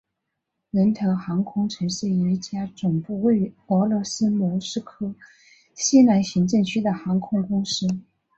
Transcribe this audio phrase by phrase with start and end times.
[0.71, 5.13] 任特航空曾是一家总部位于俄罗斯莫斯科
[5.75, 7.85] 西南行政区的航空公司。